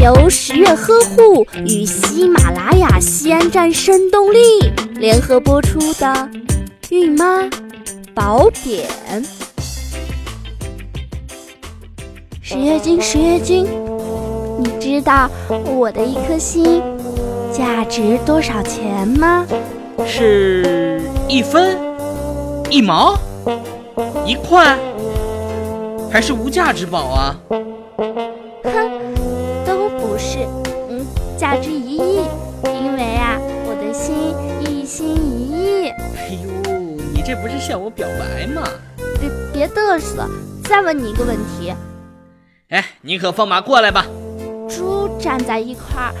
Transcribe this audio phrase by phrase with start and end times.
[0.00, 4.38] 由十月呵护与喜马拉雅西安站声动力
[4.94, 6.06] 联合播出的
[6.88, 7.46] 《孕妈
[8.14, 8.88] 宝典》。
[12.40, 13.66] 十月君，十月君，
[14.58, 15.28] 你知道
[15.66, 16.82] 我的一颗心
[17.52, 19.46] 价值多少钱吗？
[20.06, 21.76] 是一分、
[22.70, 23.18] 一毛、
[24.24, 24.78] 一块，
[26.10, 27.36] 还是无价之宝啊？
[31.40, 32.20] 价值一亿，
[32.64, 34.14] 因为啊，我的心
[34.60, 35.88] 一心一意。
[35.88, 36.70] 哎呦，
[37.14, 38.62] 你这不是向我表白吗？
[39.18, 40.28] 别别嘚瑟，
[40.64, 41.72] 再问你一个问题。
[42.68, 44.04] 哎，你可放马过来吧。
[44.68, 46.12] 猪站在一块儿，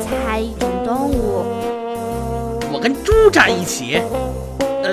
[0.00, 1.42] 猜一种动物。
[2.72, 4.00] 我跟猪站一起？
[4.84, 4.92] 呃，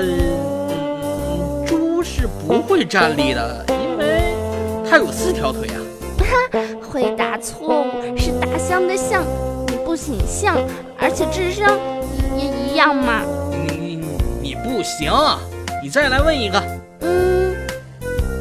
[0.72, 4.34] 嗯，猪是不会站立的，因为
[4.90, 5.78] 它有四条腿啊。
[6.18, 9.24] 哈，回答错误，是大象的象，
[10.00, 10.56] 你不显象，
[10.98, 11.78] 而且智商
[12.38, 13.22] 也一样嘛。
[13.52, 14.08] 你你
[14.42, 15.12] 你不行，
[15.84, 16.62] 你再来问一个。
[17.02, 17.54] 嗯，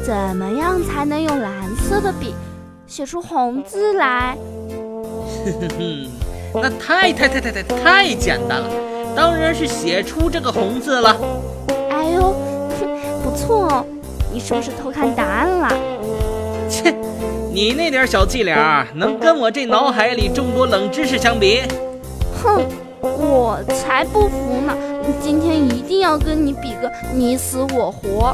[0.03, 2.33] 怎么样才能用蓝色的笔
[2.87, 4.37] 写出红字来？
[5.45, 6.09] 哼哼哼，
[6.53, 8.69] 那太太太太太太简单了，
[9.13, 11.15] 当然是写出这个红字了。
[11.91, 12.33] 哎呦，
[13.21, 13.85] 不错哦，
[14.31, 15.67] 你是不是偷看答案了？
[17.59, 21.61] 切，你那点小伎俩能跟我这脑海里众多冷知识相比？
[22.41, 22.65] 哼，
[23.01, 24.73] 我才不服呢！
[25.21, 28.33] 今天一定要跟你比个你死我活。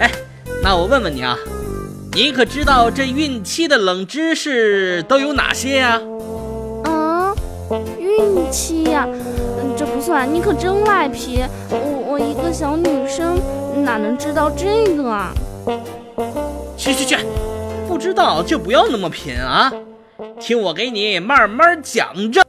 [0.00, 0.10] 哎，
[0.64, 1.36] 那我问问你啊，
[2.14, 6.00] 你可知道这孕期的冷知识都有哪些呀？
[6.82, 7.32] 啊，
[8.00, 9.06] 孕期呀，
[9.76, 11.44] 这不算，你可真赖皮！
[11.70, 13.38] 我我一个小女生
[13.84, 15.32] 哪能知道这个啊？
[16.76, 17.16] 去去去，
[17.88, 19.72] 不知道就不要那么贫啊！
[20.40, 22.42] 听我给你慢慢讲着。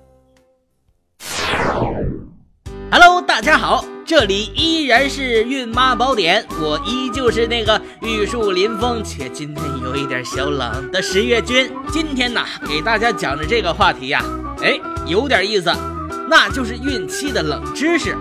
[2.92, 11.72] Hello，大家好，这里依然是孕妈宝典，我依旧是那个玉树临风且今天有一点小冷的十月君。
[11.92, 14.24] 今天呢，给大家讲的这个话题呀，
[14.62, 15.72] 哎，有点意思，
[16.30, 18.16] 那就是孕期的冷知识。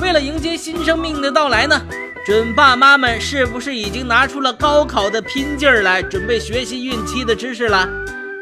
[0.00, 1.80] 为了迎接新生命的到来呢。
[2.24, 7.86] 准爸妈们是不是已经拿出了高考的拼劲儿来准备学习孕期的知识了？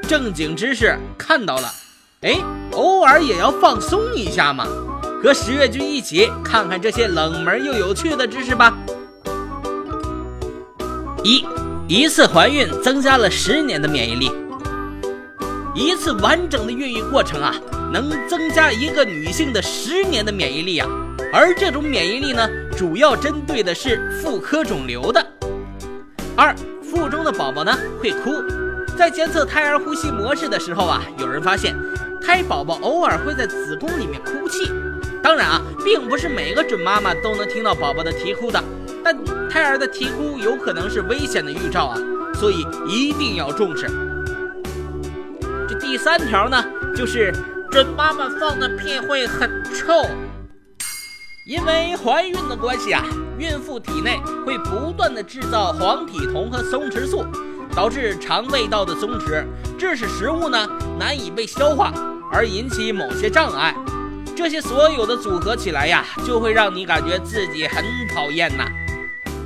[0.07, 1.69] 正经知识看到了，
[2.21, 2.39] 哎，
[2.75, 4.69] 偶尔也要放松一下嘛。
[5.21, 8.73] 和十月君一起看看这些冷门又有趣的知识吧。
[11.25, 11.45] 一，
[11.89, 14.31] 一次怀孕增加了十年的免疫力。
[15.75, 17.53] 一次完整的孕育过程啊，
[17.93, 20.89] 能增加一个女性的十年的免疫力啊。
[21.33, 25.25] 而这种免疫力呢，主要针对的是妇科肿瘤的。
[26.37, 28.43] 二，腹中的宝宝呢会哭，
[28.97, 31.75] 在监测胎儿呼吸模式的时候啊，有人发现
[32.21, 34.71] 胎宝宝偶尔会在子宫里面哭泣。
[35.23, 38.63] 当然啊，并不是每个准妈妈都能听到宝宝的啼哭的，
[39.05, 39.17] 但
[39.49, 41.99] 胎儿的啼哭有可能是危险的预兆啊，
[42.35, 43.87] 所以一定要重视。
[45.69, 46.65] 这第三条呢，
[46.97, 47.33] 就是
[47.71, 50.07] 准妈妈放的屁会很臭。
[51.45, 53.05] 因为怀孕的关系啊，
[53.37, 57.27] 孕妇体内会不断的制造黄体酮和松弛素，
[57.75, 59.45] 导致肠胃道的松弛，
[59.77, 60.69] 致使食物呢
[61.01, 61.93] 难以被消化，
[62.31, 63.75] 而引起某些障碍。
[64.37, 68.65] 这些所有的组合起来呀，就会让你感觉自己很讨厌呐。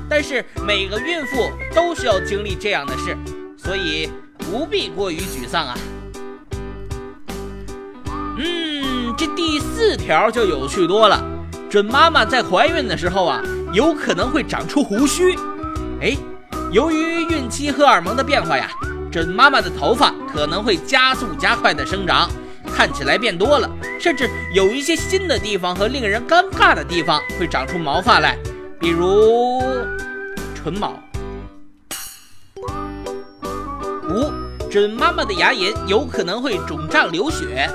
[0.06, 3.16] 但是每个孕妇都需要经历这样的事，
[3.56, 4.10] 所以
[4.50, 5.74] 不必过于沮丧啊。
[8.36, 11.32] 嗯，这第四条就有趣多了。
[11.68, 15.34] 准妈妈在怀孕的时候啊，有可能会长出胡须。
[16.00, 16.16] 哎，
[16.70, 18.70] 由于孕期荷尔蒙的变化呀，
[19.10, 22.30] 准妈妈的头发可能会加速加快的生长，
[22.72, 23.68] 看起来变多了，
[24.00, 28.38] 甚至有一些新的地方和令人尴尬的地方会长出毛发来，
[28.78, 29.60] 比如
[30.54, 30.98] 唇毛。
[34.08, 34.32] 五，
[34.70, 37.68] 准妈妈的牙龈有可能会肿胀流血。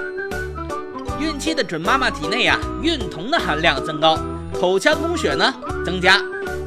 [1.21, 4.17] 孕期的准妈妈体内啊，孕酮的含量增高，
[4.59, 5.53] 口腔供血呢
[5.85, 6.19] 增加，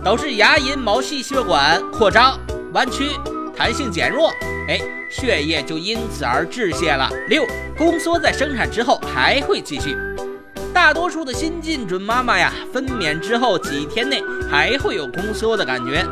[0.04, 2.38] 导致牙龈毛细血管扩张、
[2.72, 3.10] 弯曲、
[3.56, 4.30] 弹性减弱，
[4.68, 4.80] 哎，
[5.10, 7.10] 血液就因此而致谢了。
[7.28, 7.44] 六，
[7.76, 9.96] 宫缩在生产之后还会继续，
[10.72, 16.06] 大多数的新晋准妈妈呀，分娩之后几天内还会有宫缩的感觉，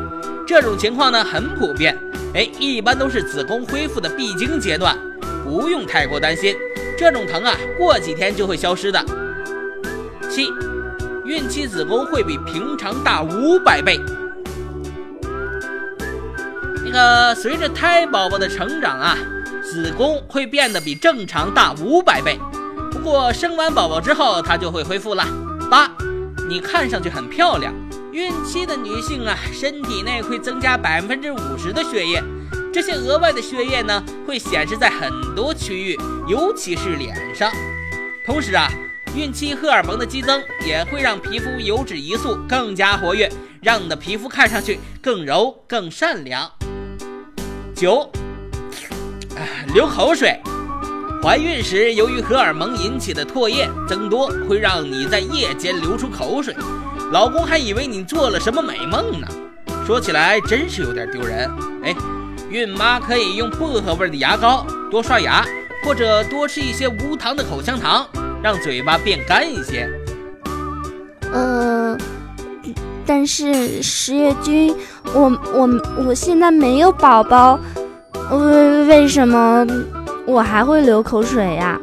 [0.45, 1.97] 这种情况呢很普遍，
[2.33, 4.97] 哎，一般都是子宫恢复的必经阶段，
[5.45, 6.53] 不用太过担心。
[6.97, 9.03] 这种疼啊，过几天就会消失的。
[10.29, 10.49] 七，
[11.25, 13.99] 孕期子宫会比平常大五百倍。
[16.85, 19.17] 那个随着胎宝宝的成长啊，
[19.63, 22.39] 子宫会变得比正常大五百倍。
[22.91, 25.25] 不过生完宝宝之后，它就会恢复了。
[25.69, 25.91] 八，
[26.47, 27.73] 你看上去很漂亮。
[28.11, 32.23] 孕期的女性啊，身体内会增加百分之五十的血液，
[32.73, 35.95] 这些额外的血液呢，会显示在很多区域，
[36.27, 37.51] 尤其是脸上。
[38.25, 38.67] 同时啊，
[39.15, 43.31] 孕期荷尔蒙的激增也会让皮肤油脂胰素更加活跃，
[43.61, 46.51] 让你的皮肤看上去更柔、更善良。
[47.75, 48.11] 九，
[49.71, 50.41] 流口水。
[51.21, 56.55] 怀孕时由于荷尔蒙引起的唾液增多，会让你在夜间流出口水。
[57.11, 59.27] 老公还以为你做了什么美梦呢，
[59.85, 61.47] 说起来真是有点丢人。
[61.83, 61.95] 哎，
[62.53, 65.43] 孕妈可以用薄荷味的牙膏多刷牙，
[65.83, 68.05] 或者多吃一些无糖的口香糖，
[68.43, 69.89] 让嘴巴变干一些。
[71.31, 71.97] 呃，
[73.07, 74.71] 但是十月君，
[75.15, 75.67] 我我
[76.05, 77.59] 我现在没有宝宝，
[78.29, 79.65] 为为什么
[80.27, 81.81] 我还会流口水呀？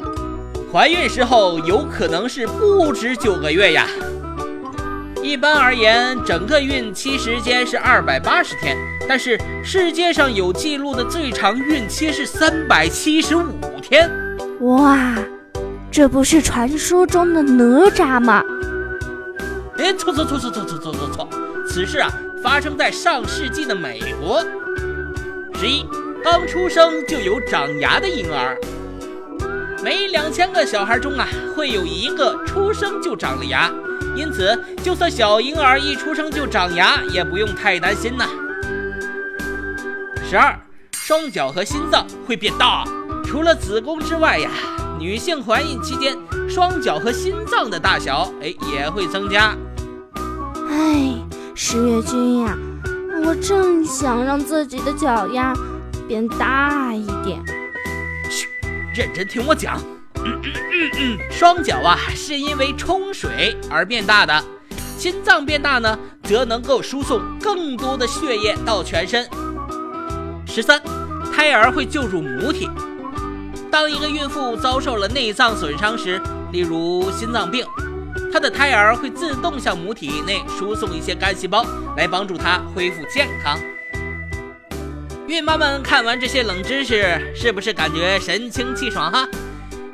[0.73, 3.89] 怀孕时候有可能是不止九个月呀。
[5.23, 8.77] 一般而言，整个孕期时间是二百八十天，
[9.09, 13.53] 但是世界上有记录的最长孕期是三百七十五
[13.83, 14.11] 天。
[14.61, 15.15] 哇，
[15.91, 18.43] 这不是传说中的哪吒吗？
[19.79, 21.29] 哎，错错错错错错错错错！
[21.69, 22.11] 此事啊，
[22.43, 24.43] 发生在上世纪的美国。
[25.55, 25.87] 十一，
[26.25, 28.57] 刚出生就有长牙的婴儿，
[29.83, 33.71] 每两千个小孩中啊，会有一个出生就长了牙。
[34.17, 38.27] 因此，就算小婴儿一出生就长牙，也不用太担心呐。
[40.29, 40.59] 十二，
[40.93, 42.85] 双脚和心脏会变大。
[43.25, 44.51] 除了子宫之外呀，
[44.99, 46.17] 女性怀孕期间
[46.49, 49.57] 双脚和心脏的大小，哎，也会增加。
[50.69, 51.15] 哎，
[51.55, 52.57] 十月君呀，
[53.25, 55.55] 我正想让自己的脚丫
[56.07, 57.10] 变大一。
[58.95, 59.81] 认真听我讲。
[60.23, 64.45] 嗯嗯嗯嗯，双脚啊是因为冲水而变大的，
[64.99, 69.27] 心脏变大呢，则能够输送更多的血液到全身。
[70.47, 70.83] 十三，
[71.33, 72.69] 胎儿会救助母体。
[73.71, 76.21] 当一个孕妇遭受了内脏损伤时，
[76.53, 77.65] 例如心脏病，
[78.33, 81.65] 她的胎儿会自动向母体内输送一些干细胞，
[81.97, 83.59] 来帮助她恢复健康。
[85.31, 89.29] 孕妈们看完这些冷知识，是不是感觉神清气爽哈？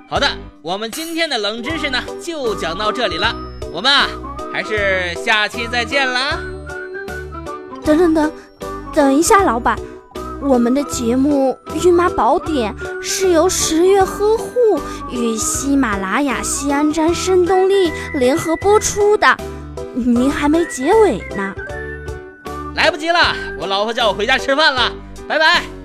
[0.08, 0.26] 好的，
[0.62, 3.36] 我们今天的冷知识呢，就讲到这里了。
[3.70, 4.08] 我们啊，
[4.50, 6.38] 还是下期再见啦。
[7.84, 8.32] 等等等，
[8.94, 9.78] 等一下，老板，
[10.40, 11.54] 我们的节目
[11.86, 14.80] 《孕妈宝典》是由十月呵护
[15.10, 19.36] 与喜马拉雅西安站声动力联合播出的，
[19.92, 21.54] 您还没结尾呢。
[22.74, 24.92] 来不及了，我老婆叫我回家吃饭了，
[25.26, 25.75] 拜拜。